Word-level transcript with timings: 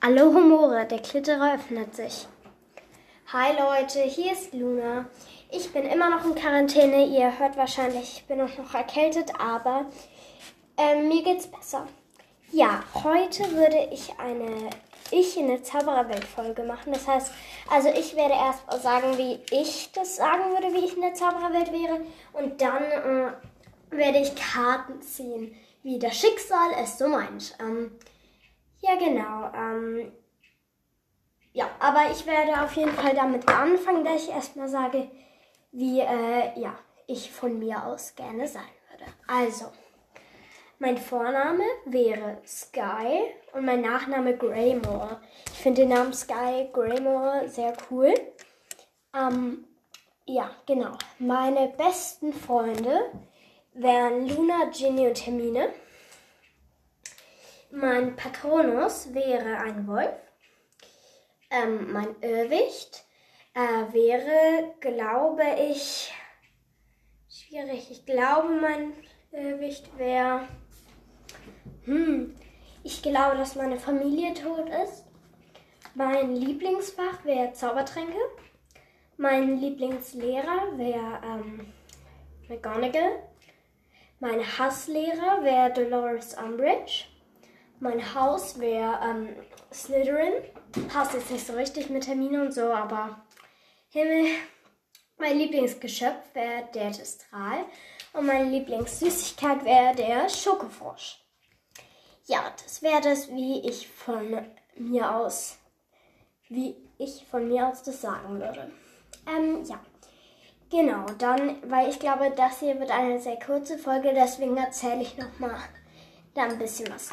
Hallo 0.00 0.32
Humore, 0.32 0.86
der 0.86 1.00
Klitterer 1.00 1.56
öffnet 1.56 1.96
sich. 1.96 2.28
Hi 3.32 3.50
Leute, 3.58 3.98
hier 4.02 4.32
ist 4.32 4.54
Luna. 4.54 5.06
Ich 5.50 5.72
bin 5.72 5.82
immer 5.86 6.08
noch 6.08 6.24
in 6.24 6.36
Quarantäne. 6.36 7.04
Ihr 7.04 7.36
hört 7.36 7.56
wahrscheinlich, 7.56 8.18
ich 8.18 8.24
bin 8.26 8.40
auch 8.40 8.56
noch 8.56 8.74
erkältet, 8.74 9.32
aber 9.40 9.86
äh, 10.76 11.02
mir 11.02 11.24
geht's 11.24 11.48
besser. 11.48 11.88
Ja, 12.52 12.84
heute 12.94 13.50
würde 13.56 13.88
ich 13.92 14.12
eine 14.20 14.70
Ich 15.10 15.36
in 15.36 15.48
der 15.48 15.64
Zaubererwelt-Folge 15.64 16.62
machen. 16.62 16.92
Das 16.92 17.08
heißt, 17.08 17.32
also 17.68 17.88
ich 17.88 18.14
werde 18.14 18.34
erst 18.34 18.80
sagen, 18.80 19.18
wie 19.18 19.40
ich 19.50 19.90
das 19.90 20.14
sagen 20.14 20.52
würde, 20.52 20.72
wie 20.74 20.86
ich 20.86 20.94
in 20.94 21.02
der 21.02 21.14
Zaubererwelt 21.14 21.72
wäre. 21.72 22.02
Und 22.34 22.60
dann 22.60 22.84
äh, 22.84 23.32
werde 23.90 24.18
ich 24.20 24.36
Karten 24.36 25.02
ziehen, 25.02 25.56
wie 25.82 25.98
das 25.98 26.16
Schicksal 26.16 26.70
es 26.80 26.98
so 26.98 27.08
meint. 27.08 27.56
Ähm, 27.58 27.90
ja, 28.80 28.94
genau. 28.96 29.50
Ähm, 29.54 30.12
ja, 31.52 31.68
aber 31.80 32.10
ich 32.10 32.26
werde 32.26 32.62
auf 32.62 32.72
jeden 32.74 32.92
Fall 32.92 33.14
damit 33.14 33.48
anfangen, 33.48 34.04
dass 34.04 34.22
ich 34.22 34.30
erstmal 34.30 34.68
sage, 34.68 35.10
wie 35.72 36.00
äh, 36.00 36.58
ja, 36.58 36.78
ich 37.06 37.30
von 37.30 37.58
mir 37.58 37.84
aus 37.84 38.14
gerne 38.14 38.46
sein 38.46 38.62
würde. 38.90 39.10
Also, 39.26 39.66
mein 40.78 40.96
Vorname 40.96 41.64
wäre 41.86 42.38
Sky 42.46 43.24
und 43.52 43.64
mein 43.64 43.80
Nachname 43.80 44.36
Greymore. 44.36 45.20
Ich 45.52 45.58
finde 45.58 45.82
den 45.82 45.88
Namen 45.90 46.12
Sky 46.12 46.68
Greymore 46.72 47.48
sehr 47.48 47.72
cool. 47.90 48.14
Ähm, 49.12 49.64
ja, 50.26 50.50
genau. 50.66 50.92
Meine 51.18 51.68
besten 51.76 52.32
Freunde 52.32 53.10
wären 53.72 54.28
Luna, 54.28 54.66
Ginny 54.66 55.08
und 55.08 55.26
Hermine. 55.26 55.70
Mein 57.70 58.16
Patronus 58.16 59.12
wäre 59.12 59.58
ein 59.58 59.86
Wolf. 59.86 60.16
Ähm, 61.50 61.92
mein 61.92 62.16
Irrwicht 62.22 63.04
äh, 63.52 63.92
wäre, 63.92 64.74
glaube 64.80 65.44
ich, 65.70 66.10
schwierig. 67.28 67.90
Ich 67.90 68.06
glaube, 68.06 68.48
mein 68.48 68.94
Irrwicht 69.32 69.98
wäre, 69.98 70.48
hm, 71.84 72.34
ich 72.82 73.02
glaube, 73.02 73.36
dass 73.36 73.54
meine 73.54 73.78
Familie 73.78 74.32
tot 74.32 74.70
ist. 74.82 75.04
Mein 75.94 76.36
Lieblingsfach 76.36 77.22
wäre 77.24 77.52
Zaubertränke. 77.52 78.18
Mein 79.18 79.58
Lieblingslehrer 79.60 80.78
wäre 80.78 81.20
ähm, 81.22 81.72
McGonagall. 82.48 83.22
Mein 84.20 84.40
Hasslehrer 84.40 85.42
wäre 85.42 85.72
Dolores 85.72 86.34
Umbridge. 86.34 87.04
Mein 87.80 88.14
Haus 88.14 88.58
wäre 88.58 88.98
ähm, 89.02 89.36
Slytherin. 89.72 90.44
Passt 90.88 91.14
jetzt 91.14 91.30
nicht 91.30 91.46
so 91.46 91.52
richtig 91.52 91.90
mit 91.90 92.04
Termine 92.04 92.42
und 92.42 92.52
so, 92.52 92.72
aber 92.72 93.24
Himmel. 93.90 94.26
Mein 95.16 95.38
Lieblingsgeschöpf 95.38 96.34
wäre 96.34 96.68
der 96.74 96.92
Testral. 96.92 97.64
Und 98.12 98.26
meine 98.26 98.50
Lieblingssüßigkeit 98.50 99.64
wäre 99.64 99.94
der 99.94 100.28
Schokofrosch. 100.28 101.18
Ja, 102.26 102.52
das 102.62 102.82
wäre 102.82 103.00
das, 103.00 103.28
wie 103.28 103.66
ich 103.66 103.88
von 103.88 104.44
mir 104.76 105.14
aus, 105.14 105.58
wie 106.48 106.76
ich 106.98 107.24
von 107.30 107.48
mir 107.48 107.68
aus 107.68 107.82
das 107.82 108.00
sagen 108.00 108.40
würde. 108.40 108.70
Ähm, 109.26 109.64
ja. 109.64 109.80
Genau, 110.70 111.06
dann, 111.18 111.70
weil 111.70 111.88
ich 111.88 111.98
glaube, 111.98 112.30
das 112.36 112.60
hier 112.60 112.78
wird 112.78 112.90
eine 112.90 113.18
sehr 113.18 113.38
kurze 113.38 113.78
Folge, 113.78 114.12
deswegen 114.14 114.56
erzähle 114.58 115.00
ich 115.00 115.16
nochmal 115.16 115.56
da 116.34 116.42
ein 116.42 116.58
bisschen 116.58 116.92
was. 116.92 117.08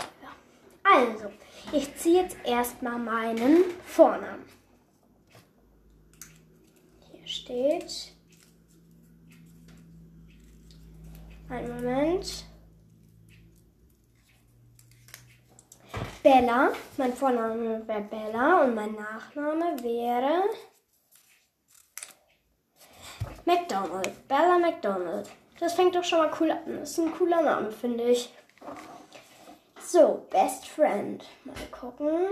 Also, 0.88 1.32
ich 1.72 1.96
ziehe 1.98 2.22
jetzt 2.22 2.38
erstmal 2.46 3.00
meinen 3.00 3.64
Vornamen. 3.84 4.46
Hier 7.12 7.28
steht. 7.28 8.14
Einen 11.50 11.76
Moment. 11.76 12.46
Bella. 16.22 16.72
Mein 16.98 17.14
Vorname 17.14 17.88
wäre 17.88 18.02
Bella 18.02 18.64
und 18.64 18.76
mein 18.76 18.94
Nachname 18.94 19.82
wäre 19.82 20.44
McDonald. 23.46 24.28
Bella 24.28 24.60
McDonald. 24.60 25.30
Das 25.60 25.74
fängt 25.74 25.96
doch 25.96 26.04
schon 26.04 26.20
mal 26.20 26.32
cool 26.40 26.52
an. 26.52 26.80
Das 26.80 26.92
ist 26.92 27.00
ein 27.00 27.14
cooler 27.14 27.42
Name, 27.42 27.72
finde 27.72 28.04
ich. 28.04 28.32
So, 29.88 30.26
Best 30.32 30.68
Friend. 30.68 31.24
Mal 31.44 31.56
gucken. 31.70 32.28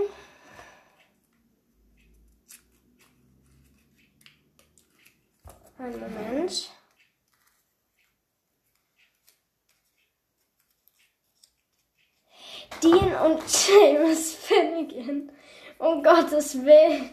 Einen 5.78 6.00
Moment. 6.00 6.70
Dean 12.82 13.14
und 13.14 13.42
James 13.68 14.34
Finnegan. 14.34 15.30
Um 15.78 16.02
Gottes 16.02 16.64
Willen. 16.64 17.10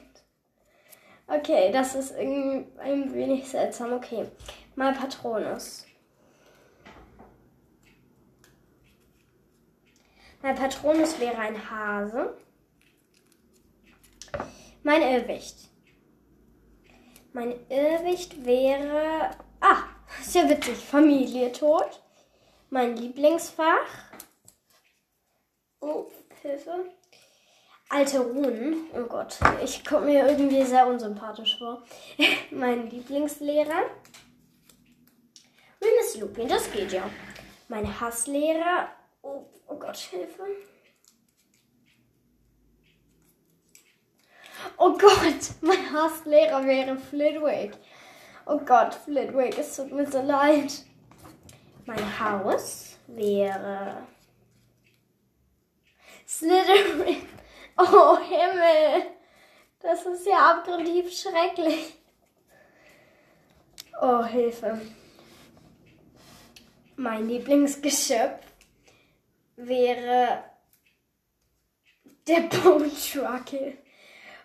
Okay, 1.28 1.72
das 1.72 1.94
ist 1.94 2.12
irgendwie 2.12 2.68
ein 2.80 3.14
wenig 3.14 3.48
seltsam. 3.48 3.94
Okay, 3.94 4.26
mal 4.76 4.94
Patronus. 4.94 5.86
Mein 10.42 10.56
Patronus 10.56 11.20
wäre 11.20 11.38
ein 11.38 11.70
Hase. 11.70 12.36
Mein 14.84 15.02
Irrwicht. 15.04 15.70
Mein 17.34 17.54
Irrwicht 17.70 18.44
wäre. 18.46 19.32
Ah, 19.60 19.84
ist 20.20 20.34
ja 20.34 20.50
witzig. 20.50 20.78
Familie 20.78 21.52
tot. 21.52 22.02
Mein 22.70 22.98
Lieblingsfach. 22.98 24.12
Oh, 25.80 26.08
Hilfe. 26.42 26.86
Alte 27.90 28.22
Runen. 28.22 28.86
Oh 28.96 29.04
Gott, 29.04 29.38
ich 29.64 29.84
komme 29.84 30.08
mir 30.08 30.28
irgendwie 30.28 30.64
sehr 30.64 30.88
unsympathisch 30.88 31.58
vor. 31.60 31.84
mein 32.52 32.90
Lieblingslehrer. 32.90 33.84
Remus 35.82 36.18
Lupin, 36.18 36.48
das 36.48 36.72
geht 36.72 36.94
ja. 36.94 37.04
Mein 37.68 38.00
Hasslehrer. 38.00 38.90
Oh, 39.22 39.46
oh 39.68 39.76
Gott, 39.76 39.98
Hilfe. 39.98 40.44
Oh 44.78 44.98
Gott, 44.98 45.52
mein 45.62 45.92
Hasslehrer 45.94 46.66
wäre 46.66 46.98
Flitwick. 46.98 47.74
Oh 48.46 48.58
Gott, 48.60 48.94
Flitwick, 48.94 49.58
es 49.58 49.76
tut 49.76 49.92
mir 49.92 50.10
so 50.10 50.22
leid. 50.22 50.84
Mein 51.86 52.20
Haus 52.20 52.98
wäre 53.08 54.08
Slytherin. 56.28 57.18
Oh 57.78 58.18
Himmel, 58.18 59.08
das 59.80 60.06
ist 60.06 60.28
ja 60.28 60.52
abgrundtief 60.52 61.12
schrecklich. 61.12 61.96
Oh 64.00 64.24
Hilfe. 64.24 64.80
Mein 66.98 67.28
Lieblingsgeschöpf 67.28 68.51
wäre 69.68 70.44
der 72.28 72.42
Bone 72.64 72.92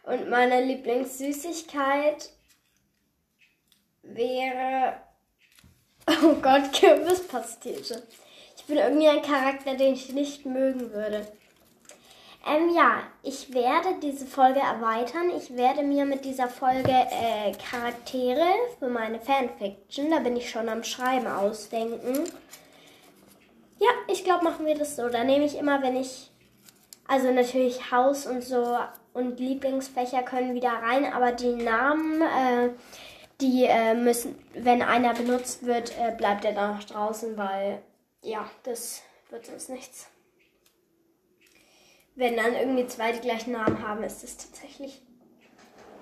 Und 0.05 0.31
meine 0.31 0.65
Lieblingssüßigkeit 0.65 2.31
wäre. 4.03 5.01
Oh 6.23 6.35
Gott, 6.35 6.73
Kürbispastete. 6.81 8.03
Ich 8.57 8.65
bin 8.65 8.79
irgendwie 8.79 9.09
ein 9.09 9.23
Charakter, 9.23 9.75
den 9.75 9.95
ich 9.95 10.13
nicht 10.13 10.47
mögen 10.47 10.93
würde. 10.93 11.27
Ähm, 12.49 12.73
ja, 12.77 13.03
ich 13.25 13.53
werde 13.53 13.99
diese 14.01 14.25
Folge 14.25 14.61
erweitern. 14.61 15.33
Ich 15.37 15.57
werde 15.57 15.83
mir 15.83 16.05
mit 16.05 16.25
dieser 16.25 16.49
Folge 16.49 16.93
äh, 16.93 17.53
Charaktere 17.55 18.45
für 18.79 18.89
meine 18.89 19.19
Fanfiction, 19.19 20.13
da 20.13 20.21
bin 20.21 20.37
ich 20.37 20.49
schon 20.49 20.69
am 20.69 20.85
Schreiben, 20.85 21.27
ausdenken. 21.27 22.31
Ja, 23.79 23.89
ich 24.09 24.25
glaube, 24.25 24.45
machen 24.45 24.67
wir 24.67 24.75
das 24.75 24.97
so. 24.97 25.09
Da 25.09 25.25
nehme 25.25 25.45
ich 25.45 25.57
immer, 25.57 25.83
wenn 25.83 25.97
ich, 25.97 26.31
also 27.07 27.31
natürlich 27.31 27.91
Haus 27.91 28.27
und 28.27 28.43
so 28.43 28.79
und 29.13 29.39
Lieblingsfächer 29.39 30.23
können 30.23 30.55
wieder 30.55 30.73
rein, 30.73 31.13
aber 31.13 31.33
die 31.33 31.55
Namen, 31.55 32.23
äh, 32.23 32.71
die 33.41 33.65
äh, 33.65 33.95
müssen, 33.95 34.39
wenn 34.55 34.83
einer 34.83 35.15
benutzt 35.15 35.65
wird, 35.67 35.93
äh, 35.99 36.15
bleibt 36.17 36.45
er 36.45 36.53
dann 36.53 36.77
noch 36.77 36.85
draußen, 36.85 37.37
weil 37.37 37.83
ja, 38.23 38.49
das 38.65 39.03
wird 39.31 39.47
sonst 39.47 39.71
nichts 39.71 40.09
wenn 42.17 42.37
dann 42.37 42.55
irgendwie 42.55 42.87
zwei 42.87 43.13
die 43.13 43.21
gleichen 43.21 43.53
Namen 43.53 43.87
haben, 43.87 44.03
ist 44.03 44.23
das 44.23 44.37
tatsächlich 44.39 45.03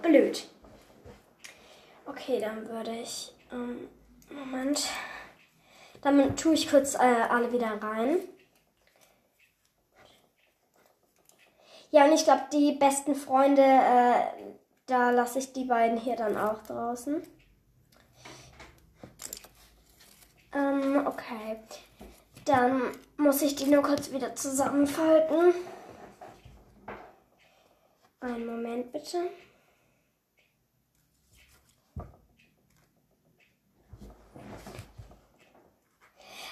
blöd. 0.01 0.49
Okay, 2.07 2.41
dann 2.41 2.69
würde 2.69 2.93
ich. 2.93 3.35
Ähm, 3.53 3.89
Moment. 4.31 4.89
Dann 6.05 6.37
tue 6.37 6.53
ich 6.53 6.69
kurz 6.69 6.95
äh, 6.95 6.99
alle 6.99 7.51
wieder 7.51 7.83
rein. 7.83 8.19
Ja, 11.91 12.05
und 12.05 12.13
ich 12.13 12.25
glaube, 12.25 12.43
die 12.53 12.73
besten 12.73 13.15
Freunde, 13.15 13.63
äh, 13.63 14.15
da 14.87 15.11
lasse 15.11 15.39
ich 15.39 15.55
die 15.55 15.65
beiden 15.65 15.97
hier 15.97 16.17
dann 16.17 16.37
auch 16.37 16.63
draußen. 16.65 17.23
Ähm, 20.53 21.07
okay. 21.07 21.59
Dann 22.45 22.93
muss 23.17 23.41
ich 23.41 23.57
die 23.57 23.67
nur 23.67 23.83
kurz 23.83 24.13
wieder 24.13 24.35
zusammenfalten. 24.35 25.55
Einen 28.21 28.47
Moment 28.47 28.93
bitte. 28.93 29.31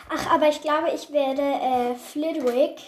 Ach, 0.09 0.31
aber 0.33 0.49
ich 0.49 0.61
glaube, 0.61 0.91
ich 0.95 1.13
werde 1.13 1.43
äh, 1.43 1.95
Flitwick. 1.95 2.81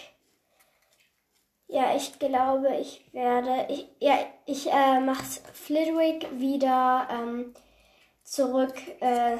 Ja, 1.67 1.95
ich 1.95 2.19
glaube, 2.19 2.75
ich 2.79 3.05
werde. 3.11 3.67
Ich, 3.69 3.87
ja, 3.99 4.17
ich 4.45 4.71
äh, 4.71 4.99
mache 4.99 5.23
Flitwick 5.53 6.27
wieder 6.39 7.07
ähm, 7.11 7.53
zurück. 8.23 8.75
Äh, 8.99 9.37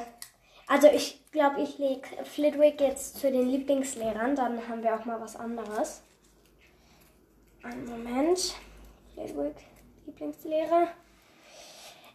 also 0.66 0.88
ich 0.88 1.24
glaube, 1.30 1.60
ich 1.60 1.78
lege 1.78 2.08
Flitwick 2.24 2.80
jetzt 2.80 3.20
zu 3.20 3.30
den 3.30 3.48
Lieblingslehrern. 3.48 4.34
Dann 4.34 4.68
haben 4.68 4.82
wir 4.82 4.94
auch 4.94 5.04
mal 5.04 5.20
was 5.20 5.36
anderes. 5.36 6.02
Einen 7.62 7.86
Moment. 7.86 8.54
Flitwick, 9.14 9.56
Lieblingslehrer. 10.04 10.88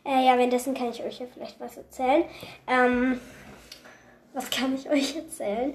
Äh, 0.06 0.26
ja, 0.26 0.38
währenddessen 0.38 0.74
kann 0.74 0.90
ich 0.90 1.04
euch 1.04 1.20
ja 1.20 1.26
vielleicht 1.34 1.60
was 1.60 1.78
erzählen. 1.78 2.26
Ähm, 2.68 3.20
was 4.34 4.50
kann 4.50 4.76
ich 4.76 4.90
euch 4.90 5.16
erzählen? 5.16 5.74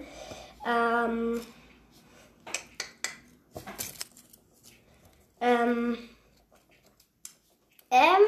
Ähm, 0.67 1.41
ähm, 5.41 5.99
ähm, 7.91 8.27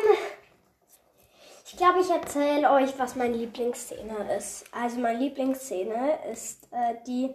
ich 1.67 1.77
glaube, 1.77 2.01
ich 2.01 2.11
erzähle 2.11 2.71
euch, 2.71 2.99
was 2.99 3.17
meine 3.17 3.37
Lieblingsszene 3.37 4.37
ist. 4.37 4.65
Also 4.73 4.99
meine 5.01 5.19
Lieblingsszene 5.19 6.19
ist 6.31 6.69
äh, 6.73 6.95
die 7.07 7.35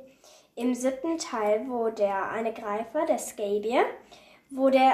im 0.55 0.75
siebten 0.75 1.17
Teil, 1.17 1.65
wo 1.67 1.89
der 1.89 2.29
eine 2.29 2.53
Greifer, 2.53 3.05
der 3.07 3.17
Skabier, 3.17 3.85
wo 4.51 4.69
der 4.69 4.91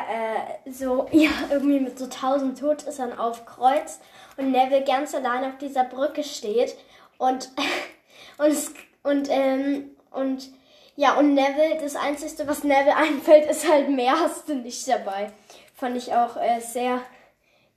äh, 0.65 0.71
so, 0.71 1.07
ja, 1.11 1.31
irgendwie 1.49 1.79
mit 1.81 1.99
so 1.99 2.07
tausend 2.07 2.59
Todessern 2.59 3.17
aufkreuzt 3.17 4.01
und 4.37 4.51
Neville 4.51 4.85
ganz 4.85 5.13
allein 5.13 5.43
auf 5.43 5.57
dieser 5.57 5.83
Brücke 5.83 6.23
steht 6.23 6.77
und, 7.19 7.51
und, 8.39 8.57
und, 9.03 9.27
ähm, 9.29 9.95
und, 10.09 10.49
ja, 10.95 11.17
und 11.19 11.35
Neville, 11.35 11.77
das 11.79 11.95
Einzige, 11.95 12.47
was 12.47 12.63
Neville 12.63 12.95
einfällt, 12.95 13.47
ist 13.49 13.69
halt 13.69 13.89
mehr 13.89 14.19
hast 14.19 14.49
du 14.49 14.55
nicht 14.55 14.87
dabei. 14.87 15.31
Fand 15.75 15.95
ich 15.95 16.13
auch 16.15 16.35
äh, 16.37 16.59
sehr 16.59 17.01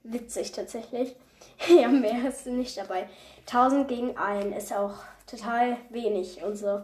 witzig 0.01 0.51
tatsächlich. 0.51 1.15
ja, 1.67 1.87
mehr 1.87 2.23
hast 2.23 2.47
du 2.47 2.51
nicht 2.51 2.75
dabei. 2.75 3.07
1000 3.47 3.87
gegen 3.87 4.17
1 4.17 4.57
ist 4.57 4.73
auch 4.73 4.95
total 5.27 5.77
wenig 5.89 6.43
und 6.43 6.55
so. 6.55 6.81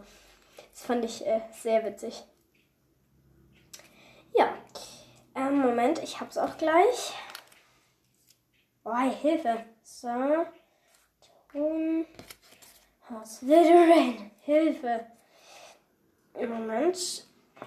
Das 0.72 0.82
fand 0.82 1.04
ich 1.04 1.26
äh, 1.26 1.40
sehr 1.60 1.84
witzig. 1.84 2.22
Ja, 4.34 4.54
ähm, 5.34 5.60
Moment, 5.60 6.02
ich 6.02 6.20
hab's 6.20 6.38
auch 6.38 6.56
gleich. 6.56 7.14
Oh, 8.84 8.96
Hilfe. 8.96 9.64
So. 9.82 10.08
Ton. 11.52 12.06
Slytherin. 13.24 14.30
Hilfe. 14.40 15.06
Im 16.34 16.50
Moment. 16.50 17.26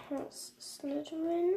Haus 0.09 0.55
Slytherin. 0.59 1.55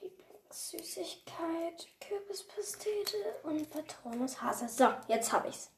Lieblingssüßigkeit. 0.00 1.88
Kürbispastete 2.00 3.16
und 3.44 3.70
Patronushase. 3.70 4.68
So, 4.68 4.88
jetzt 5.08 5.32
hab 5.32 5.48
ich's. 5.48 5.70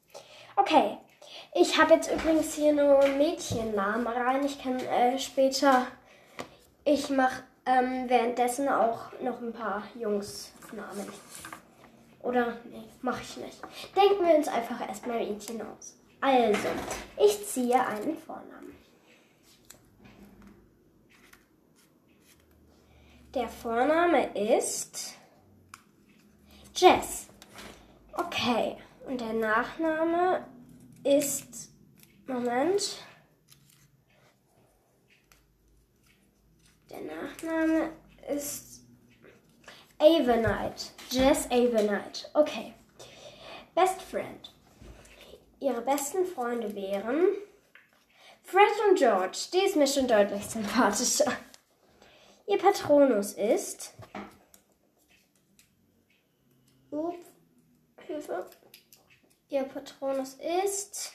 Okay. 0.55 0.97
Ich 1.53 1.77
habe 1.77 1.95
jetzt 1.95 2.11
übrigens 2.11 2.53
hier 2.53 2.73
nur 2.73 3.05
Mädchennamen 3.07 4.07
rein. 4.07 4.45
Ich 4.45 4.61
kann 4.61 4.79
äh, 4.79 5.17
später. 5.17 5.87
Ich 6.83 7.09
mache 7.09 7.43
ähm, 7.65 8.07
währenddessen 8.07 8.69
auch 8.69 9.11
noch 9.21 9.41
ein 9.41 9.53
paar 9.53 9.83
Jungsnamen. 9.95 11.11
Oder 12.21 12.57
nee, 12.65 12.83
mache 13.01 13.21
ich 13.21 13.37
nicht. 13.37 13.57
Denken 13.95 14.25
wir 14.25 14.35
uns 14.35 14.47
einfach 14.47 14.87
erstmal 14.87 15.19
Mädchen 15.19 15.61
aus. 15.61 15.95
Also, 16.21 16.67
ich 17.17 17.45
ziehe 17.47 17.85
einen 17.85 18.17
Vornamen. 18.17 18.75
Der 23.35 23.49
Vorname 23.49 24.33
ist 24.33 25.15
Jess. 26.73 27.27
Okay. 28.13 28.77
Und 29.05 29.19
der 29.19 29.33
Nachname 29.33 30.47
ist. 31.03 31.71
Moment. 32.27 33.03
Der 36.89 37.01
Nachname 37.01 37.91
ist 38.33 38.85
Avonite. 39.99 40.91
Jess 41.09 41.45
Avonite. 41.51 42.29
Okay. 42.33 42.73
Best 43.75 44.01
Friend. 44.01 44.54
Ihre 45.59 45.81
besten 45.81 46.25
Freunde 46.25 46.75
wären 46.75 47.25
Fred 48.43 48.69
und 48.89 48.97
George. 48.97 49.37
Die 49.53 49.65
ist 49.65 49.75
mir 49.75 49.87
schon 49.87 50.07
deutlich 50.07 50.45
sympathischer. 50.45 51.31
Ihr 52.47 52.59
Patronus 52.59 53.33
ist. 53.33 53.93
Ups, 56.91 57.25
Hilfe. 58.05 58.45
Ihr 59.49 59.63
Patronus 59.63 60.35
ist. 60.63 61.13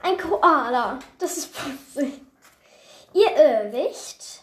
Ein 0.00 0.16
Koala. 0.16 1.00
Das 1.18 1.36
ist 1.36 1.52
putzig. 1.52 2.20
Ihr 3.12 3.30
Irrwicht 3.36 4.42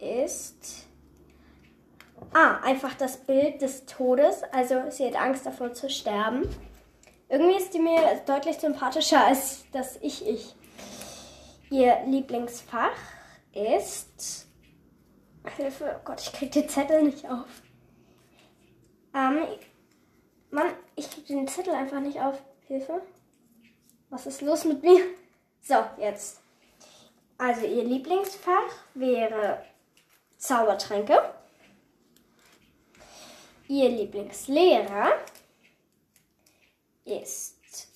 ist. 0.00 0.87
Ah, 2.32 2.58
einfach 2.62 2.94
das 2.94 3.16
Bild 3.18 3.62
des 3.62 3.86
Todes. 3.86 4.42
Also 4.52 4.90
sie 4.90 5.06
hat 5.06 5.16
Angst 5.16 5.46
davor 5.46 5.72
zu 5.72 5.88
sterben. 5.88 6.48
Irgendwie 7.28 7.56
ist 7.56 7.74
die 7.74 7.78
mir 7.78 8.20
deutlich 8.26 8.56
sympathischer 8.58 9.26
als 9.26 9.64
das 9.72 9.96
Ich-Ich. 10.00 10.54
Ihr 11.70 11.98
Lieblingsfach 12.06 12.96
ist. 13.52 14.46
Hilfe, 15.56 15.96
oh 15.96 16.00
Gott, 16.04 16.20
ich 16.20 16.32
krieg 16.32 16.52
den 16.52 16.68
Zettel 16.68 17.02
nicht 17.02 17.28
auf. 17.28 17.46
Ähm, 19.14 19.42
Mann, 20.50 20.72
ich 20.96 21.10
krieg 21.10 21.26
den 21.26 21.48
Zettel 21.48 21.74
einfach 21.74 22.00
nicht 22.00 22.20
auf. 22.20 22.42
Hilfe. 22.66 23.02
Was 24.10 24.26
ist 24.26 24.42
los 24.42 24.64
mit 24.64 24.82
mir? 24.82 25.00
So, 25.60 25.76
jetzt. 25.98 26.40
Also 27.36 27.66
ihr 27.66 27.84
Lieblingsfach 27.84 28.72
wäre 28.94 29.62
Zaubertränke. 30.38 31.34
Ihr 33.70 33.90
Lieblingslehrer 33.90 35.12
ist 37.04 37.88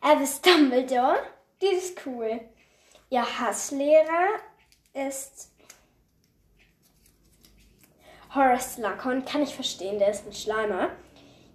Albus 0.00 0.40
Dumbledore. 0.40 1.18
Die 1.60 1.66
ist 1.66 2.06
cool. 2.06 2.40
Ihr 3.10 3.38
Hasslehrer 3.38 4.40
ist 4.94 5.52
Horace 8.34 8.76
Slughorn. 8.76 9.26
Kann 9.26 9.42
ich 9.42 9.54
verstehen, 9.54 9.98
der 9.98 10.12
ist 10.12 10.26
ein 10.26 10.32
Schleimer. 10.32 10.96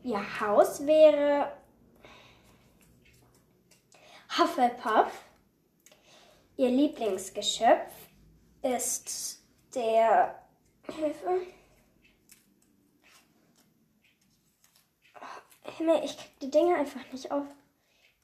Ihr 0.04 0.40
Haus 0.40 0.86
wäre 0.86 1.52
Hufflepuff. 4.38 5.12
Ihr 6.56 6.70
Lieblingsgeschöpf 6.70 7.92
ist 8.62 9.44
der 9.74 10.49
Hilfe. 10.90 11.42
Himmel, 15.78 16.04
ich 16.04 16.18
krieg 16.18 16.40
die 16.42 16.52
Dinge 16.52 16.76
einfach 16.76 17.12
nicht 17.12 17.32
auf. 17.32 17.46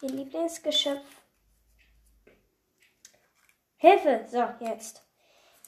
Ihr 0.01 0.09
Lieblingsgeschöpf. 0.09 1.05
Hilfe! 3.77 4.25
So, 4.29 4.65
jetzt. 4.65 5.03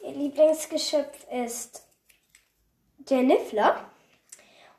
Ihr 0.02 0.12
Lieblingsgeschöpf 0.12 1.26
ist 1.32 1.84
der 2.98 3.24
Niffler. 3.24 3.90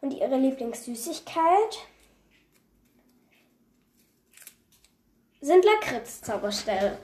Und 0.01 0.13
ihre 0.13 0.37
Lieblingssüßigkeit 0.37 1.79
sind 5.41 5.65
Lakritz-Zauberstäbe. 5.65 6.99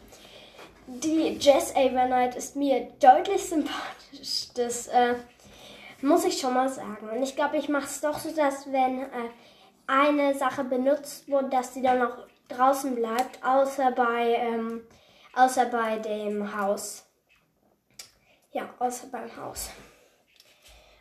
Die 0.86 1.38
Jess 1.38 1.74
Avernite 1.74 2.38
ist 2.38 2.56
mir 2.56 2.88
deutlich 3.00 3.44
sympathisch. 3.44 4.48
Das 4.54 4.86
äh, 4.88 5.14
muss 6.02 6.24
ich 6.24 6.38
schon 6.38 6.54
mal 6.54 6.68
sagen. 6.68 7.08
Und 7.10 7.22
ich 7.22 7.34
glaube, 7.34 7.56
ich 7.56 7.68
mache 7.68 7.86
es 7.86 8.00
doch 8.00 8.18
so, 8.18 8.30
dass 8.34 8.70
wenn 8.70 9.02
äh, 9.02 9.30
eine 9.86 10.34
Sache 10.34 10.64
benutzt 10.64 11.28
wurde, 11.28 11.48
dass 11.48 11.72
die 11.72 11.82
dann 11.82 12.00
noch 12.00 12.16
draußen 12.48 12.94
bleibt, 12.94 13.42
außer 13.42 13.92
bei 13.92 14.34
ähm, 14.34 14.82
Außer 15.36 15.66
bei 15.66 15.98
dem 15.98 16.56
Haus. 16.56 17.04
Ja, 18.52 18.72
außer 18.78 19.08
beim 19.08 19.36
Haus. 19.36 19.70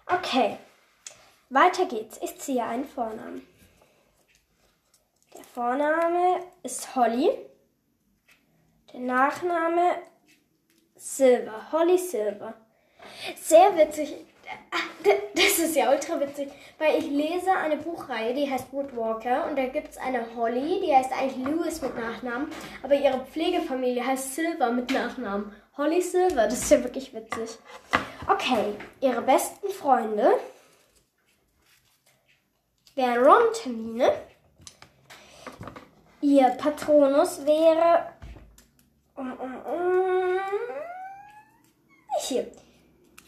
Okay. 0.07 0.57
Weiter 1.49 1.85
geht's. 1.85 2.17
Ich 2.21 2.39
ziehe 2.39 2.63
einen 2.63 2.85
Vornamen. 2.85 3.47
Der 5.35 5.43
Vorname 5.43 6.43
ist 6.63 6.95
Holly. 6.95 7.29
Der 8.93 9.01
Nachname 9.01 9.95
Silver. 10.95 11.71
Holly 11.71 11.97
Silver. 11.97 12.53
Sehr 13.35 13.75
witzig. 13.75 14.15
Das 15.35 15.59
ist 15.59 15.75
ja 15.75 15.91
ultra 15.91 16.19
witzig, 16.19 16.50
weil 16.77 17.00
ich 17.00 17.07
lese 17.07 17.51
eine 17.51 17.77
Buchreihe, 17.77 18.33
die 18.33 18.50
heißt 18.50 18.71
Woodwalker 18.71 19.47
und 19.47 19.57
da 19.57 19.65
gibt 19.65 19.89
es 19.89 19.97
eine 19.97 20.25
Holly, 20.35 20.79
die 20.79 20.95
heißt 20.95 21.12
eigentlich 21.12 21.45
Lewis 21.45 21.81
mit 21.81 21.95
Nachnamen, 21.95 22.50
aber 22.83 22.93
ihre 22.93 23.25
Pflegefamilie 23.25 24.05
heißt 24.05 24.35
Silver 24.35 24.71
mit 24.71 24.91
Nachnamen. 24.91 25.53
Holly 25.77 26.01
Silver, 26.01 26.45
das 26.45 26.59
ist 26.59 26.71
ja 26.71 26.83
wirklich 26.83 27.13
witzig. 27.13 27.57
Okay, 28.29 28.75
ihre 29.01 29.21
besten 29.21 29.69
Freunde 29.69 30.33
wären 32.95 33.23
Ron 33.23 33.47
und 33.47 33.65
Hermine. 33.65 34.13
Ihr 36.21 36.50
Patronus 36.51 37.45
wäre 37.45 38.12
hier. 42.34 42.48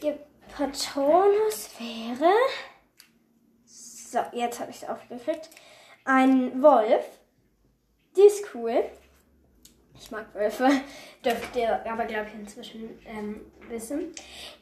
Ihr 0.02 0.20
Patronus 0.56 1.70
wäre. 1.80 2.32
So, 3.66 4.20
jetzt 4.32 4.60
habe 4.60 4.72
ich 4.72 4.78
es 4.78 4.90
aufgekriegt. 4.90 5.50
Ein 6.06 6.62
Wolf. 6.62 7.04
Die 8.16 8.22
ist 8.22 8.46
cool. 8.54 8.84
Ich 9.98 10.12
mag 10.12 10.34
Wölfe. 10.34 10.70
Dürft 11.26 11.56
ihr 11.56 11.86
aber, 11.90 12.06
glaube 12.06 12.28
ich, 12.28 12.36
inzwischen 12.36 13.00
ähm, 13.06 13.42
wissen. 13.70 14.14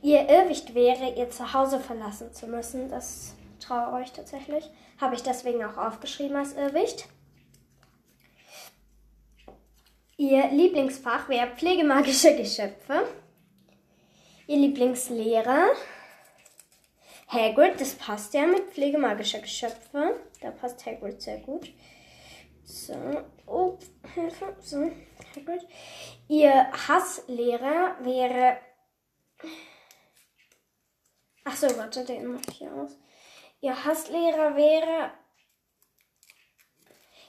Ihr 0.02 0.28
Irrwicht 0.30 0.74
wäre, 0.74 1.14
ihr 1.16 1.30
Zuhause 1.30 1.80
verlassen 1.80 2.34
zu 2.34 2.48
müssen. 2.48 2.90
Das 2.90 3.36
traue 3.60 4.02
euch 4.02 4.12
tatsächlich. 4.12 4.70
Habe 5.00 5.16
ich 5.16 5.24
deswegen 5.24 5.64
auch 5.66 5.78
aufgeschrieben 5.78 6.38
als 6.38 6.54
Irrwicht. 6.54 7.08
Ihr 10.24 10.48
Lieblingsfach 10.52 11.28
wäre 11.28 11.54
pflegemagische 11.54 12.34
Geschöpfe. 12.38 13.06
Ihr 14.48 14.56
Lieblingslehrer? 14.56 15.74
Hagrid, 17.28 17.82
das 17.82 17.96
passt 17.96 18.34
ja 18.34 18.46
mit 18.46 18.70
pflegemagischer 18.70 19.40
Geschöpfe. 19.40 20.22
Da 20.40 20.52
passt 20.52 20.86
Hagrid 20.86 21.22
sehr 21.22 21.40
gut. 21.40 21.74
So, 22.64 22.96
oh, 23.48 23.78
Hilfe. 24.16 24.56
So, 24.62 24.92
Hagrid. 25.36 25.68
Ihr 26.30 26.72
Hasslehrer 26.72 27.98
wäre. 28.00 28.60
Ach 31.44 31.58
so, 31.58 31.68
warte, 31.78 32.06
den 32.06 32.28
mache 32.28 32.44
ich 32.48 32.60
hier 32.60 32.74
aus. 32.74 32.98
Ihr 33.60 33.84
Hasslehrer 33.84 34.56
wäre. 34.56 35.12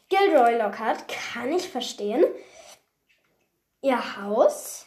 Gilroy 0.08 0.58
Lockhart, 0.58 1.08
kann 1.08 1.52
ich 1.52 1.68
verstehen. 1.68 2.24
Ihr 3.84 4.16
Haus 4.16 4.86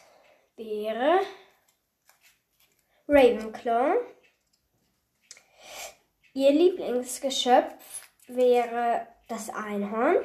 wäre. 0.56 1.20
Ravenclaw. 3.06 3.94
Ihr 6.34 6.50
Lieblingsgeschöpf 6.50 8.08
wäre 8.26 9.06
das 9.28 9.50
Einhorn. 9.50 10.16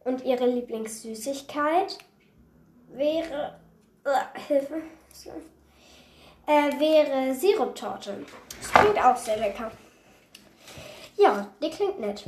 Und 0.00 0.22
ihre 0.24 0.44
Lieblingssüßigkeit 0.44 1.96
wäre. 2.88 3.58
Uh, 4.04 4.40
Hilfe. 4.46 4.82
Äh, 6.46 6.78
wäre 6.78 7.34
Siruptorte. 7.34 8.26
Das 8.60 8.72
klingt 8.74 9.02
auch 9.02 9.16
sehr 9.16 9.38
lecker. 9.38 9.72
Ja, 11.16 11.50
die 11.62 11.70
klingt 11.70 11.98
nett. 11.98 12.24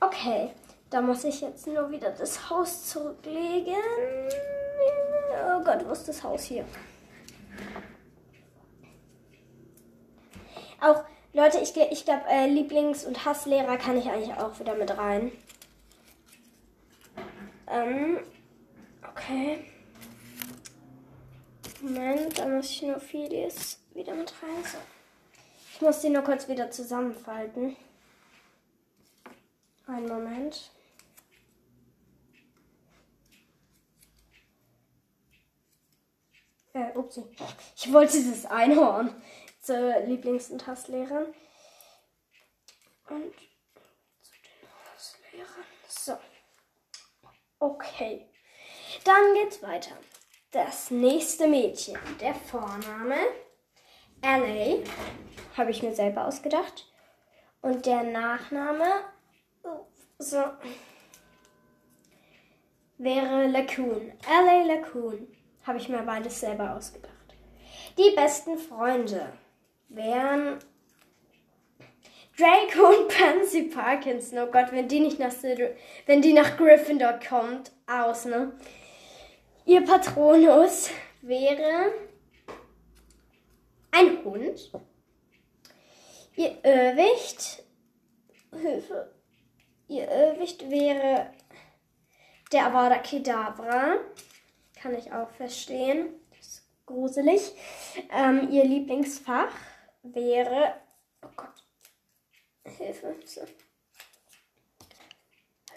Okay, 0.00 0.50
da 0.90 1.00
muss 1.00 1.24
ich 1.24 1.40
jetzt 1.40 1.66
nur 1.66 1.90
wieder 1.90 2.10
das 2.10 2.50
Haus 2.50 2.90
zurücklegen. 2.90 3.74
Oh 5.50 5.64
Gott, 5.64 5.82
wo 5.86 5.92
ist 5.92 6.06
das 6.06 6.22
Haus 6.22 6.42
hier? 6.44 6.64
Auch, 10.80 11.04
Leute, 11.32 11.58
ich, 11.58 11.74
ich 11.74 12.04
glaube, 12.04 12.24
äh, 12.28 12.46
Lieblings- 12.46 13.06
und 13.06 13.24
Hasslehrer 13.24 13.78
kann 13.78 13.96
ich 13.96 14.10
eigentlich 14.10 14.36
auch 14.36 14.60
wieder 14.60 14.74
mit 14.74 14.96
rein. 14.96 15.32
Ähm, 17.66 18.18
okay. 19.10 19.64
Moment, 21.80 22.38
da 22.38 22.46
muss 22.46 22.70
ich 22.70 22.82
nur 22.82 23.00
Phileas 23.00 23.78
wieder 23.94 24.14
mit 24.14 24.30
rein. 24.42 24.64
So. 24.64 24.78
Ich 25.74 25.80
muss 25.80 26.00
die 26.00 26.10
nur 26.10 26.22
kurz 26.22 26.46
wieder 26.48 26.70
zusammenfalten. 26.70 27.74
Einen 29.86 30.08
Moment. 30.08 30.70
Äh, 36.78 36.96
upsie. 36.96 37.24
Ich 37.76 37.92
wollte 37.92 38.12
dieses 38.12 38.46
Einhorn 38.46 39.20
zur 39.60 39.96
Lieblings- 40.06 40.50
und 40.50 40.64
Hasslehrern. 40.64 41.26
Und 43.08 43.34
zu 44.22 44.32
den 44.44 44.68
Hasslehrern. 44.94 45.64
So. 45.88 46.16
Okay. 47.58 48.28
Dann 49.02 49.34
geht's 49.34 49.60
weiter. 49.60 49.96
Das 50.52 50.92
nächste 50.92 51.48
Mädchen. 51.48 51.98
Der 52.20 52.34
Vorname 52.34 53.16
LA. 54.22 54.84
Habe 55.56 55.72
ich 55.72 55.82
mir 55.82 55.94
selber 55.94 56.26
ausgedacht. 56.26 56.86
Und 57.60 57.86
der 57.86 58.04
Nachname 58.04 59.04
so 60.18 60.44
wäre 62.98 63.48
Lacoon. 63.48 64.12
LA 64.28 64.62
Lacoon. 64.62 65.37
Habe 65.68 65.76
ich 65.76 65.90
mir 65.90 65.98
beides 65.98 66.40
selber 66.40 66.74
ausgedacht. 66.74 67.12
Die 67.98 68.14
besten 68.16 68.56
Freunde 68.56 69.34
wären 69.90 70.60
Draco 72.38 72.88
und 72.88 73.08
Pansy 73.08 73.64
Parkinson. 73.64 74.38
Oh 74.38 74.46
Gott, 74.46 74.72
wenn 74.72 74.88
die 74.88 75.00
nicht 75.00 75.18
nach 75.18 75.30
Sil 75.36 75.76
wenn 76.06 76.22
die 76.22 76.32
nach 76.32 76.56
Gryffindor 76.56 77.20
kommt, 77.20 77.70
aus, 77.86 78.24
ne? 78.24 78.58
Ihr 79.66 79.84
Patronus 79.84 80.88
wäre 81.20 81.92
ein 83.90 84.24
Hund. 84.24 84.72
Ihr 86.34 86.64
Irrwicht, 86.64 87.62
Hilfe, 88.58 89.12
ihr 89.88 90.08
Irrwicht 90.08 90.70
wäre 90.70 91.30
der 92.52 92.68
Avada 92.68 93.00
Kedavra. 93.00 93.98
Kann 94.80 94.94
ich 94.94 95.12
auch 95.12 95.30
verstehen. 95.30 96.14
Das 96.30 96.46
ist 96.46 96.68
gruselig. 96.86 97.52
Ähm, 98.10 98.48
ihr 98.50 98.64
Lieblingsfach 98.64 99.52
wäre. 100.02 100.74
Oh 101.22 101.30
Gott. 101.36 101.64
Hilfe. 102.64 103.16
So. 103.24 103.40
Habe 103.40 103.50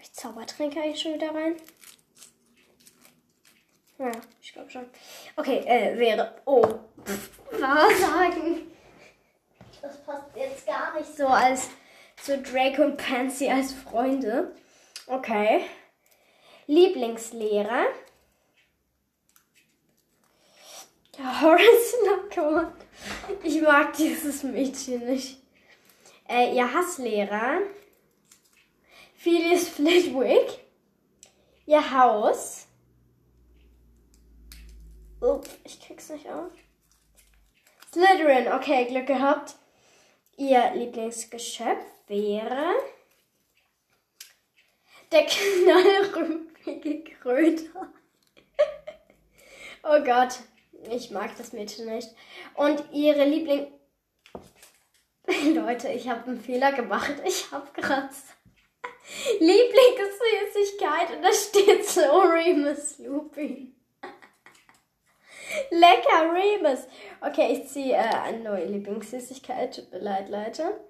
ich 0.01 0.13
Zaubertränke 0.13 0.81
eigentlich 0.81 1.01
schon 1.01 1.15
wieder 1.15 1.33
rein? 1.33 1.55
Ja, 3.97 4.11
ich 4.41 4.53
glaube 4.53 4.69
schon. 4.69 4.85
Okay, 5.35 5.59
äh, 5.65 5.97
wäre. 5.97 6.41
Oh. 6.45 6.63
Wahrsagen. 7.51 8.71
Das 9.81 10.03
passt 10.03 10.35
jetzt 10.35 10.65
gar 10.65 10.97
nicht 10.97 11.15
so 11.15 11.27
als 11.27 11.69
so 12.21 12.33
Draco 12.41 12.83
und 12.83 12.97
Pansy 12.97 13.49
als 13.49 13.73
Freunde. 13.73 14.55
Okay. 15.07 15.65
Lieblingslehrer. 16.67 17.85
Horace 21.41 21.95
Lockhart. 22.05 22.85
Ich 23.43 23.61
mag 23.61 23.93
dieses 23.93 24.43
Mädchen 24.43 25.05
nicht. 25.05 25.37
Äh, 26.27 26.55
ihr 26.55 26.73
Hasslehrer. 26.73 27.59
Phyllis 29.15 29.67
Flitwick. 29.69 30.59
Ihr 31.65 31.91
Haus. 31.91 32.67
Ups, 35.19 35.49
ich 35.63 35.79
krieg's 35.79 36.09
nicht 36.09 36.27
auf. 36.27 36.51
Slytherin, 37.93 38.51
okay, 38.53 38.85
Glück 38.85 39.07
gehabt. 39.07 39.55
Ihr 40.37 40.71
Lieblingsgeschöpf 40.73 41.85
wäre 42.07 42.73
der 45.11 45.25
knallrümpige 45.27 47.03
Kröter. 47.03 47.93
oh 49.83 50.03
Gott, 50.03 50.39
ich 50.89 51.11
mag 51.11 51.35
das 51.37 51.53
Mädchen 51.53 51.85
nicht. 51.87 52.09
Und 52.55 52.83
ihre 52.91 53.25
Liebling... 53.25 53.71
Leute, 55.53 55.89
ich 55.89 56.09
habe 56.09 56.29
einen 56.29 56.41
Fehler 56.41 56.71
gemacht. 56.71 57.13
Ich 57.25 57.51
habe 57.51 57.67
gerade 57.73 58.09
Lieblingssüßigkeit 59.39 61.15
und 61.15 61.21
da 61.21 61.31
steht 61.31 61.85
so 61.85 62.01
Remus 62.01 62.99
Lupin. 62.99 63.75
Lecker 65.69 66.33
Rebus. 66.33 66.87
Okay, 67.21 67.53
ich 67.53 67.67
ziehe 67.69 67.93
äh, 67.93 67.97
eine 67.97 68.39
neue 68.39 68.65
Lieblingssüßigkeit. 68.65 69.75
Tut 69.75 69.91
mir 69.91 69.99
leid, 69.99 70.29
Leute. 70.29 70.81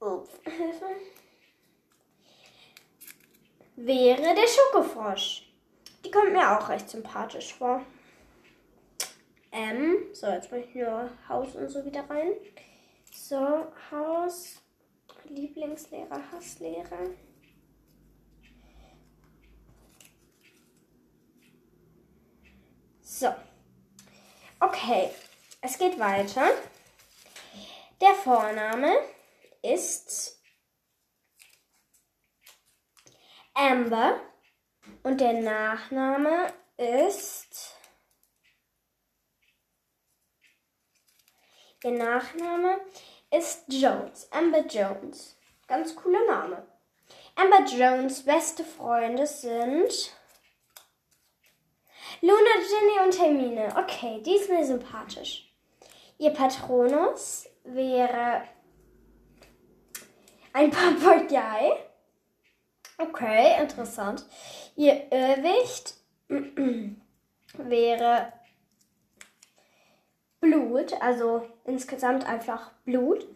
Ups, 0.00 0.30
Hilfe. 0.44 0.86
Wäre 3.76 4.34
der 4.34 4.46
Schokofrosch. 4.46 5.44
Die 6.04 6.10
kommt 6.10 6.32
mir 6.32 6.58
auch 6.58 6.68
recht 6.68 6.88
sympathisch 6.88 7.54
vor. 7.54 7.84
Ähm, 9.58 9.96
so, 10.12 10.28
jetzt 10.28 10.52
mache 10.52 10.60
ich 10.60 10.74
nur 10.76 11.10
Haus 11.28 11.56
und 11.56 11.68
so 11.68 11.84
wieder 11.84 12.08
rein. 12.08 12.30
So, 13.12 13.66
Haus, 13.90 14.62
Lieblingslehrer, 15.24 16.22
Hasslehrer. 16.30 17.10
So. 23.00 23.34
Okay, 24.60 25.10
es 25.60 25.76
geht 25.76 25.98
weiter. 25.98 26.50
Der 28.00 28.14
Vorname 28.14 28.92
ist 29.60 30.40
Amber 33.54 34.20
und 35.02 35.20
der 35.20 35.32
Nachname 35.32 36.52
ist 36.76 37.67
Ihr 41.84 41.92
Nachname 41.92 42.80
ist 43.30 43.64
Jones, 43.68 44.28
Amber 44.32 44.66
Jones. 44.66 45.36
Ganz 45.68 45.94
cooler 45.94 46.24
Name. 46.26 46.66
Amber 47.36 47.64
Jones 47.66 48.24
beste 48.24 48.64
Freunde 48.64 49.24
sind 49.28 50.12
Luna, 52.20 52.34
Jenny 52.56 53.06
und 53.06 53.20
Hermine. 53.20 53.68
Okay, 53.78 54.20
die 54.24 54.34
ist 54.34 54.50
mir 54.50 54.64
sympathisch. 54.64 55.52
Ihr 56.18 56.30
Patronus 56.30 57.46
wäre 57.62 58.42
ein 60.52 60.70
Papagei. 60.72 61.78
Okay, 62.98 63.62
interessant. 63.62 64.26
Ihr 64.74 65.12
Irrwicht 65.12 65.94
wäre 67.54 68.32
Blut, 70.40 70.92
also 71.00 71.46
insgesamt 71.64 72.26
einfach 72.26 72.72
Blut. 72.84 73.26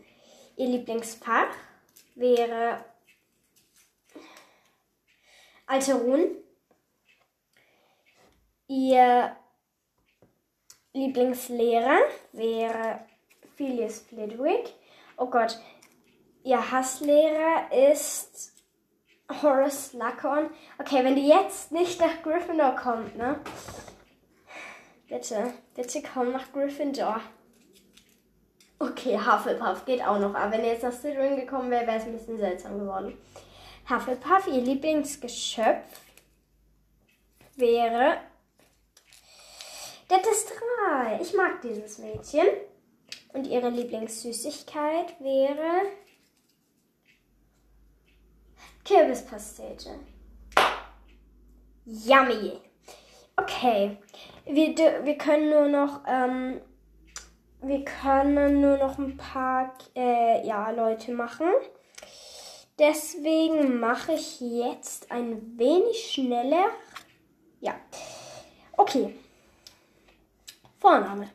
Ihr 0.56 0.68
Lieblingsfach 0.68 1.54
wäre 2.14 2.84
Alterun. 5.66 6.36
Ihr 8.68 9.36
Lieblingslehrer 10.92 12.00
wäre 12.32 13.00
Phyllis 13.56 14.00
Flitwick. 14.00 14.74
Oh 15.16 15.26
Gott, 15.26 15.58
ihr 16.44 16.70
Hasslehrer 16.70 17.72
ist 17.72 18.52
Horace 19.42 19.90
Slughorn. 19.90 20.50
Okay, 20.78 21.04
wenn 21.04 21.16
die 21.16 21.28
jetzt 21.28 21.72
nicht 21.72 22.00
nach 22.00 22.22
Gryffindor 22.22 22.76
kommt, 22.76 23.16
ne? 23.16 23.40
Bitte, 25.12 25.52
bitte 25.74 26.02
komm 26.02 26.32
nach 26.32 26.50
Gryffindor. 26.54 27.20
Okay, 28.78 29.18
Hufflepuff 29.18 29.84
geht 29.84 30.02
auch 30.02 30.18
noch. 30.18 30.34
Aber 30.34 30.52
wenn 30.52 30.64
ihr 30.64 30.72
jetzt 30.72 30.84
nach 30.84 30.92
Slytherin 30.92 31.36
gekommen 31.36 31.70
wäre, 31.70 31.86
wäre 31.86 31.98
es 31.98 32.04
ein 32.04 32.14
bisschen 32.14 32.38
seltsam 32.38 32.78
geworden. 32.78 33.18
Hufflepuff, 33.90 34.46
ihr 34.46 34.62
Lieblingsgeschöpf 34.62 36.00
wäre 37.56 38.22
der 40.08 40.22
Testral. 40.22 41.20
Ich 41.20 41.34
mag 41.34 41.60
dieses 41.60 41.98
Mädchen. 41.98 42.46
Und 43.34 43.46
ihre 43.46 43.68
Lieblingssüßigkeit 43.68 45.20
wäre 45.20 45.82
Kürbispastete. 48.86 49.90
Yummy. 51.84 52.62
Okay. 53.36 53.98
Wir, 54.44 54.76
wir 55.04 55.18
können 55.18 55.50
nur 55.50 55.68
noch, 55.68 56.00
ähm, 56.06 56.60
wir 57.60 57.84
können 57.84 58.60
nur 58.60 58.76
noch 58.76 58.98
ein 58.98 59.16
paar 59.16 59.74
äh, 59.94 60.44
ja, 60.46 60.70
Leute 60.70 61.12
machen. 61.12 61.48
Deswegen 62.78 63.78
mache 63.78 64.14
ich 64.14 64.40
jetzt 64.40 65.10
ein 65.12 65.56
wenig 65.58 66.10
schneller. 66.12 66.66
Ja. 67.60 67.74
Okay. 68.76 69.14
Vorname. 70.80 71.30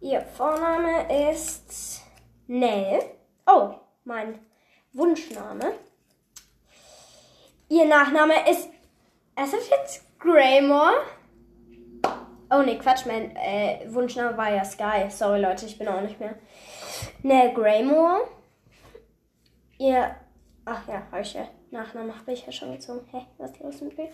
Ihr 0.00 0.20
Vorname 0.20 1.32
ist 1.32 2.02
Nell. 2.46 3.02
Oh, 3.46 3.74
mein 4.04 4.38
Wunschname. 4.92 5.72
Ihr 7.68 7.86
Nachname 7.86 8.48
ist 8.48 8.68
es 9.36 9.52
ist 9.52 9.70
jetzt 9.70 10.18
Greymore. 10.18 10.94
Oh 12.50 12.62
ne, 12.62 12.78
Quatsch, 12.78 13.06
mein 13.06 13.34
äh, 13.36 13.86
Wunschname 13.88 14.36
war 14.36 14.52
ja 14.52 14.64
Sky. 14.64 15.10
Sorry 15.10 15.40
Leute, 15.40 15.66
ich 15.66 15.78
bin 15.78 15.88
auch 15.88 16.00
nicht 16.00 16.18
mehr. 16.18 16.36
Ne, 17.22 17.52
Greymore. 17.54 18.22
Ihr. 19.78 20.16
Ach 20.64 20.88
ja, 20.88 21.02
habe. 21.12 21.48
Nachname 21.70 22.16
habe 22.16 22.32
ich 22.32 22.46
ja 22.46 22.52
schon 22.52 22.72
gezogen. 22.72 23.06
Hä, 23.10 23.26
was 23.38 23.50
ist 23.52 23.60
los 23.60 23.80
mit 23.82 23.98
mir? 23.98 24.08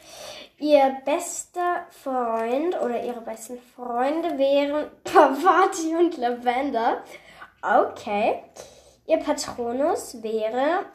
Ihr 0.58 0.96
bester 1.04 1.86
Freund 1.90 2.80
oder 2.80 3.02
ihre 3.02 3.20
besten 3.20 3.58
Freunde 3.58 4.36
wären 4.38 4.90
Pavati 5.04 5.94
und 5.94 6.16
Lavender. 6.16 7.04
Okay. 7.62 8.42
Ihr 9.06 9.18
Patronus 9.18 10.22
wäre 10.22 10.86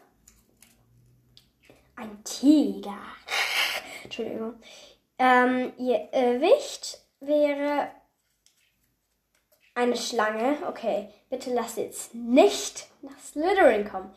ein 1.96 2.24
Tiger. 2.24 2.98
Entschuldigung. 4.18 4.56
Ähm, 5.20 5.74
ihr 5.78 6.10
Irrwicht 6.12 7.00
wäre 7.20 7.90
eine 9.76 9.96
Schlange. 9.96 10.58
Okay, 10.68 11.10
bitte 11.30 11.54
lasst 11.54 11.78
jetzt 11.78 12.16
nicht 12.16 12.88
nach 13.04 13.20
Slytherin 13.20 13.88
kommen. 13.88 14.12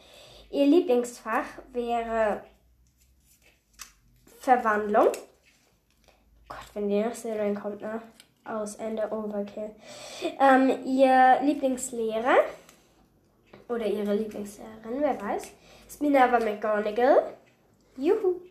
Ihr 0.50 0.66
Lieblingsfach 0.66 1.44
wäre 1.72 2.42
Verwandlung. 4.38 5.08
Gott, 6.48 6.58
wenn 6.74 6.88
die 6.88 7.02
nach 7.02 7.14
Slytherin 7.14 7.54
kommt, 7.54 7.82
ne? 7.82 8.00
Aus 8.44 8.76
Ende 8.76 9.12
Overkill. 9.12 9.74
Ähm, 10.40 10.84
ihr 10.86 11.40
Lieblingslehrer 11.42 12.36
oder 13.68 13.86
ihre 13.86 14.14
Lieblingslehrerin, 14.14 15.00
wer 15.00 15.20
weiß, 15.20 15.52
ist 15.86 16.00
Minerva 16.00 16.38
McGonagall. 16.40 17.34
Juhu. 17.96 18.49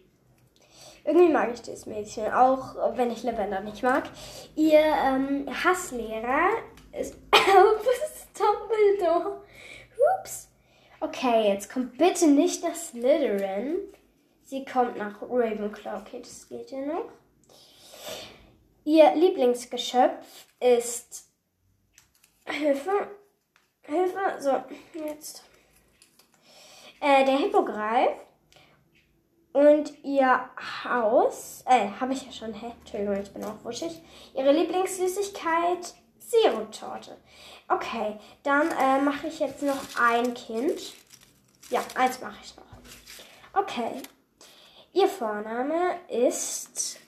Irgendwie 1.09 1.33
mag 1.33 1.51
ich 1.51 1.63
das 1.63 1.87
Mädchen, 1.87 2.31
auch 2.31 2.75
wenn 2.95 3.09
ich 3.09 3.23
Lavender 3.23 3.61
nicht 3.61 3.81
mag. 3.81 4.03
Ihr 4.55 4.77
ähm, 4.79 5.47
Hasslehrer 5.51 6.49
ist 6.91 7.15
Albus 7.31 8.27
Dumbledore. 8.37 9.41
Ups. 10.19 10.49
Okay, 10.99 11.47
jetzt 11.47 11.73
kommt 11.73 11.97
bitte 11.97 12.27
nicht 12.27 12.61
nach 12.61 12.75
Slytherin. 12.75 13.77
Sie 14.43 14.63
kommt 14.63 14.97
nach 14.97 15.19
Ravenclaw. 15.23 16.01
Okay, 16.01 16.19
das 16.21 16.47
geht 16.47 16.69
ja 16.69 16.81
noch. 16.81 17.09
Ihr 18.85 19.15
Lieblingsgeschöpf 19.15 20.45
ist 20.59 21.27
Hilfe. 22.45 23.07
Hilfe. 23.81 24.35
So, 24.37 24.63
jetzt. 24.93 25.43
Äh, 27.01 27.25
der 27.25 27.37
Hippogreif. 27.37 28.28
Und 29.51 30.03
ihr 30.03 30.49
Haus, 30.83 31.63
äh, 31.65 31.89
habe 31.99 32.13
ich 32.13 32.25
ja 32.25 32.31
schon, 32.31 32.53
hä? 32.53 32.71
Entschuldigung, 32.79 33.21
ich 33.21 33.33
bin 33.33 33.43
auch 33.43 33.63
wuschig. 33.63 34.01
Ihre 34.35 34.51
Lieblingssüßigkeit, 34.51 35.95
Siruptorte. 36.19 37.17
Okay, 37.67 38.19
dann 38.43 38.69
äh, 38.71 39.01
mache 39.01 39.27
ich 39.27 39.39
jetzt 39.39 39.63
noch 39.63 39.81
ein 39.99 40.33
Kind. 40.33 40.93
Ja, 41.69 41.83
eins 41.95 42.21
mache 42.21 42.37
ich 42.43 42.55
noch. 42.55 42.65
Okay. 43.53 44.01
Ihr 44.93 45.07
Vorname 45.07 45.99
ist. 46.07 46.99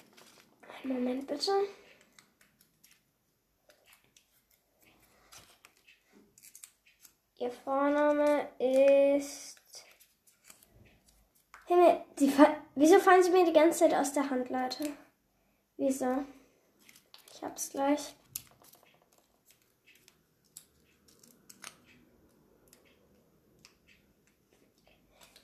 Moment 0.84 1.28
bitte. 1.28 1.52
Ihr 7.40 7.52
Vorname 7.52 8.50
ist. 8.60 9.51
Himmel, 11.72 12.04
die, 12.20 12.30
wieso 12.76 13.00
fallen 13.00 13.24
sie 13.24 13.30
mir 13.30 13.46
die 13.46 13.54
ganze 13.54 13.80
Zeit 13.80 13.94
aus 13.94 14.12
der 14.12 14.30
Hand, 14.30 14.50
Leute? 14.50 14.92
Wieso? 15.78 16.26
Ich 17.34 17.42
hab's 17.42 17.70
gleich. 17.70 18.14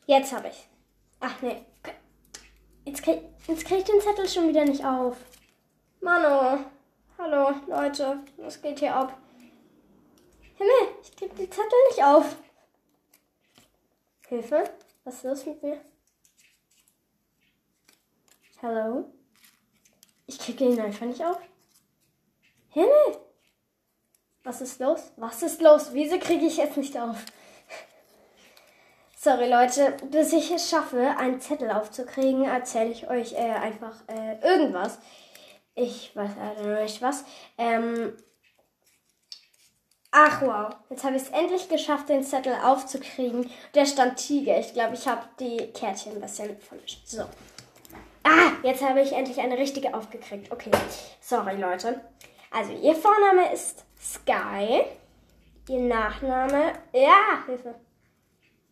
Jetzt 0.06 0.34
habe 0.34 0.50
ich. 0.50 0.68
Ach 1.22 1.42
nee. 1.42 1.64
Jetzt 2.84 3.04
krieg, 3.04 3.22
jetzt 3.48 3.64
krieg 3.64 3.78
ich 3.78 3.84
den 3.86 4.02
Zettel 4.02 4.28
schon 4.28 4.50
wieder 4.50 4.66
nicht 4.66 4.84
auf. 4.84 5.16
Mano. 6.02 6.66
Hallo, 7.18 7.56
Leute. 7.68 8.20
Was 8.36 8.62
geht 8.62 8.80
hier 8.80 8.94
ab? 8.94 9.18
Himmel, 10.58 10.94
ich 11.02 11.16
krieg 11.16 11.34
die 11.38 11.50
Zettel 11.50 11.80
nicht 11.88 12.04
auf. 12.04 12.36
Hilfe? 14.28 14.70
Was 15.06 15.16
ist 15.16 15.24
los 15.24 15.46
mit 15.46 15.64
mir? 15.64 15.80
Hallo? 18.60 19.06
Ich 20.26 20.40
kriege 20.40 20.66
ihn 20.66 20.80
einfach 20.80 21.06
nicht 21.06 21.24
auf. 21.24 21.38
Himmel! 22.70 23.18
Was 24.44 24.62
ist 24.62 24.80
los? 24.80 25.12
Was 25.16 25.44
ist 25.44 25.62
los? 25.62 25.90
Wieso 25.94 26.18
kriege 26.18 26.48
ich 26.48 26.58
jetzt 26.58 26.76
nicht 26.76 26.98
auf? 26.98 27.18
Sorry 29.16 29.48
Leute, 29.48 29.96
bis 30.10 30.34
ich 30.34 30.50
es 30.50 30.70
schaffe, 30.70 31.16
einen 31.18 31.40
Zettel 31.40 31.70
aufzukriegen, 31.70 32.46
erzähle 32.46 32.90
ich 32.90 33.08
euch 33.08 33.34
äh, 33.34 33.52
einfach 33.52 33.96
äh, 34.08 34.40
irgendwas. 34.40 34.98
Ich 35.76 36.16
weiß 36.16 36.32
also 36.40 36.70
nicht 36.82 37.02
was. 37.04 37.26
Ähm, 37.60 38.18
ach 40.10 40.42
wow, 40.42 40.76
jetzt 40.90 41.04
habe 41.04 41.16
ich 41.16 41.24
es 41.24 41.30
endlich 41.30 41.70
geschafft, 41.70 42.10
den 42.10 42.24
Zettel 42.24 42.56
aufzukriegen. 42.64 43.52
Der 43.76 43.86
stand 43.86 44.18
Tiger. 44.18 44.58
Ich 44.60 44.74
glaube, 44.74 44.96
ich 44.96 45.08
habe 45.08 45.28
die 45.40 45.68
Kärtchen 45.74 46.14
ein 46.14 46.22
bisschen 46.22 46.60
vermischt. 46.60 47.08
So. 47.08 47.26
Ah, 48.30 48.52
jetzt 48.62 48.84
habe 48.84 49.00
ich 49.00 49.14
endlich 49.14 49.40
eine 49.40 49.58
richtige 49.58 49.94
aufgekriegt. 49.94 50.52
Okay, 50.52 50.70
sorry 51.22 51.56
Leute. 51.56 52.02
Also, 52.52 52.74
ihr 52.74 52.94
Vorname 52.94 53.54
ist 53.54 53.86
Sky. 53.98 54.84
Ihr 55.70 55.80
Nachname, 55.80 56.74
ja, 56.92 57.46
Hilfe. 57.46 57.76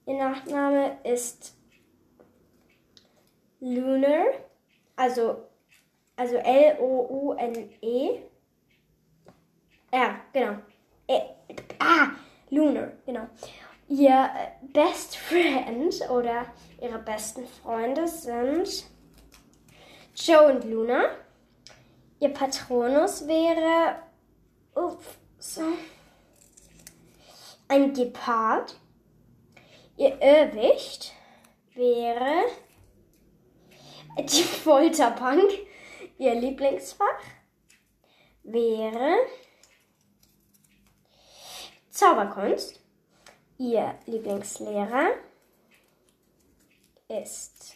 Ihr 0.06 0.18
Nachname 0.18 0.98
ist 1.06 1.56
Lunar. 3.62 4.26
Also, 4.98 5.46
also 6.18 6.36
L-O-U-N-E. 6.36 8.20
Ja, 9.94 10.20
genau. 10.34 10.58
E 11.08 11.20
ah, 11.80 12.08
Lunar, 12.50 12.92
genau. 13.06 13.30
Ihr 13.88 14.30
Best 14.74 15.16
Friend 15.16 16.10
oder 16.10 16.46
ihre 16.82 17.00
besten 17.00 17.48
Freunde 17.48 18.06
sind 18.06 18.95
Joe 20.16 20.54
und 20.54 20.64
Luna. 20.64 21.10
Ihr 22.20 22.30
Patronus 22.30 23.28
wäre 23.28 24.02
ups, 24.74 25.60
ein 27.68 27.94
Gepard. 27.94 28.80
Ihr 29.98 30.22
Irrwicht 30.22 31.12
wäre 31.74 32.46
die 34.20 34.44
Folterpunk. 34.64 35.52
Ihr 36.18 36.36
Lieblingsfach 36.36 37.20
wäre 38.44 39.18
Zauberkunst. 41.90 42.80
Ihr 43.58 44.00
Lieblingslehrer 44.06 45.12
ist 47.10 47.76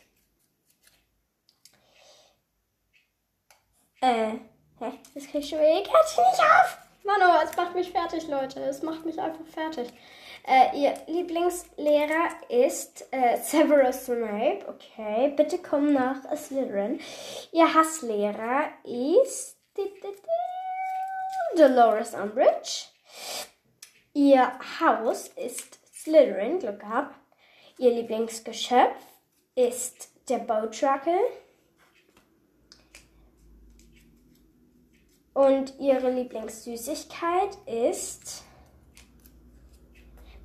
Äh, 4.01 4.33
hä? 4.79 4.91
Das 5.13 5.27
krieg 5.27 5.41
ich 5.41 5.49
schon 5.49 5.59
wieder 5.59 5.79
nicht 5.79 5.89
auf. 5.89 6.77
Mano, 7.03 7.41
es 7.43 7.55
macht 7.55 7.75
mich 7.75 7.91
fertig, 7.91 8.27
Leute. 8.27 8.62
Es 8.62 8.81
macht 8.81 9.05
mich 9.05 9.19
einfach 9.19 9.45
fertig. 9.45 9.89
Äh, 10.47 10.77
ihr 10.77 10.93
Lieblingslehrer 11.07 12.29
ist 12.49 13.07
äh, 13.12 13.38
Severus 13.38 14.05
Snape. 14.05 14.65
Okay, 14.67 15.33
bitte 15.35 15.57
komm 15.59 15.93
nach 15.93 16.21
Slytherin. 16.35 16.99
Ihr 17.51 17.73
Hasslehrer 17.73 18.69
ist 18.83 19.57
Dolores 21.55 22.13
Umbridge. 22.13 22.85
Ihr 24.13 24.51
Haus 24.79 25.27
ist 25.29 25.79
Slytherin. 25.93 26.59
Glück 26.59 26.79
gehabt. 26.79 27.15
Ihr 27.77 27.91
Lieblingsgeschöpf 27.91 28.95
ist 29.55 30.09
der 30.29 30.39
Boatruckle. 30.39 31.19
Und 35.33 35.73
ihre 35.79 36.09
Lieblingssüßigkeit 36.11 37.57
ist 37.65 38.43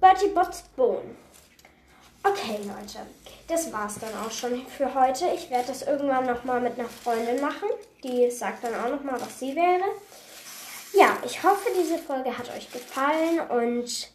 Bertie 0.01 0.29
Bots 0.29 0.63
Bohnen. 0.77 1.17
Okay, 2.23 2.59
Leute, 2.63 3.07
das 3.49 3.73
war's 3.73 3.99
dann 3.99 4.15
auch 4.25 4.31
schon 4.31 4.67
für 4.67 4.95
heute. 4.95 5.27
Ich 5.35 5.51
werde 5.51 5.69
das 5.69 5.83
irgendwann 5.83 6.27
nochmal 6.27 6.61
mit 6.61 6.79
einer 6.79 6.89
Freundin 6.89 7.41
machen. 7.41 7.69
Die 8.03 8.31
sagt 8.31 8.65
dann 8.65 8.75
auch 8.75 8.91
nochmal, 8.91 9.21
was 9.21 9.41
sie 9.41 9.55
wäre. 9.55 9.85
Ja, 10.95 11.17
ich 11.25 11.43
hoffe, 11.43 11.69
diese 11.79 11.99
Folge 11.99 12.37
hat 12.37 12.51
euch 12.57 12.71
gefallen 12.71 13.41
und 13.49 14.11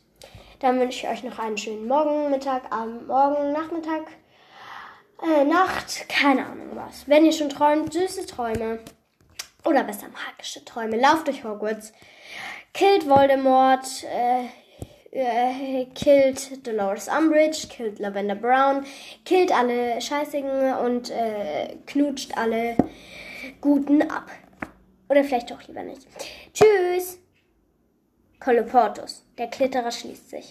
dann 0.60 0.79
wünsche 0.79 1.05
ich 1.05 1.12
euch 1.12 1.23
noch 1.23 1.38
einen 1.39 1.58
schönen 1.58 1.88
Morgen, 1.88 2.32
Mittag, 2.32 2.71
Abend, 2.71 3.08
Morgen, 3.08 3.51
Nachmittag, 3.51 4.08
äh, 5.21 5.43
Nacht, 5.43 6.08
keine 6.10 6.45
Ahnung 6.45 6.69
was. 6.73 7.08
Wenn 7.08 7.25
ihr 7.25 7.34
schon 7.34 7.49
träumt, 7.49 7.93
süße 7.93 8.25
Träume. 8.25 8.79
Oder 9.65 9.84
besser 9.84 10.08
magische 10.08 10.63
Träume. 10.63 10.98
Lauft 10.98 11.28
durch 11.28 11.43
Hogwarts. 11.43 11.93
Killt 12.74 13.08
Voldemort. 13.08 13.86
Äh, 14.04 14.45
äh, 15.12 15.86
killt 15.95 16.65
Dolores 16.65 17.08
Umbridge. 17.08 17.67
Killt 17.67 18.00
Lavender 18.00 18.36
Brown. 18.36 18.86
Killt 19.26 19.52
alle 19.52 20.02
Scheißigen 20.02 20.74
und 20.76 21.12
äh, 21.12 21.76
knutscht 21.86 22.38
alle 22.38 22.78
Guten 23.62 24.04
ab. 24.04 24.30
Oder 25.10 25.24
vielleicht 25.24 25.52
doch 25.52 25.62
lieber 25.67 25.84
nicht. 25.84 26.08
Tschüss. 26.54 27.19
Koloportus. 28.39 29.26
Der 29.38 29.48
Klitterer 29.48 29.91
schließt 29.91 30.30
sich. 30.30 30.45